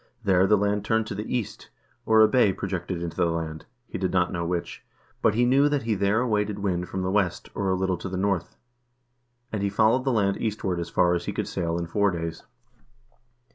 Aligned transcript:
There 0.23 0.47
the 0.47 0.57
land 0.57 0.83
turned 0.83 1.05
to 1.05 1.13
the 1.13 1.31
east,2 1.31 1.67
or 2.07 2.21
a 2.21 2.27
bay 2.27 2.53
projected 2.53 3.03
into 3.03 3.15
the 3.15 3.27
land, 3.29 3.65
he 3.85 3.99
did 3.99 4.11
not 4.11 4.31
know 4.33 4.43
which, 4.43 4.83
but 5.21 5.35
he 5.35 5.45
knew 5.45 5.69
that 5.69 5.83
he 5.83 5.93
there 5.93 6.21
awaited 6.21 6.57
wind 6.57 6.89
from 6.89 7.03
the 7.03 7.11
west, 7.11 7.49
or 7.53 7.69
a 7.69 7.75
little 7.75 7.97
to 7.97 8.09
the 8.09 8.17
north, 8.17 8.55
and 9.51 9.61
he 9.61 9.69
followed 9.69 10.03
the 10.03 10.11
land 10.11 10.37
eastward 10.41 10.79
as 10.79 10.89
far 10.89 11.13
as 11.13 11.25
he 11.25 11.31
could 11.33 11.47
sail 11.47 11.77
in 11.77 11.85
four 11.85 12.09
days. 12.09 12.41